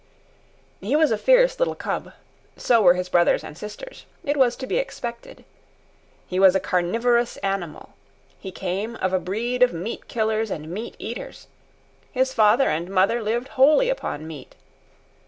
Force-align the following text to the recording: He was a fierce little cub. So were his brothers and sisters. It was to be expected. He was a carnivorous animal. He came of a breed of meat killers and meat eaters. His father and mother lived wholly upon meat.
He 0.79 0.95
was 0.95 1.11
a 1.11 1.15
fierce 1.19 1.59
little 1.59 1.75
cub. 1.75 2.13
So 2.57 2.81
were 2.81 2.95
his 2.95 3.07
brothers 3.07 3.43
and 3.43 3.55
sisters. 3.55 4.07
It 4.23 4.35
was 4.35 4.55
to 4.55 4.65
be 4.65 4.77
expected. 4.77 5.45
He 6.25 6.39
was 6.39 6.55
a 6.55 6.59
carnivorous 6.59 7.37
animal. 7.43 7.93
He 8.39 8.51
came 8.51 8.95
of 8.95 9.13
a 9.13 9.19
breed 9.19 9.61
of 9.61 9.73
meat 9.73 10.07
killers 10.07 10.49
and 10.49 10.69
meat 10.71 10.95
eaters. 10.97 11.45
His 12.11 12.33
father 12.33 12.67
and 12.67 12.89
mother 12.89 13.21
lived 13.21 13.49
wholly 13.49 13.89
upon 13.91 14.25
meat. 14.25 14.55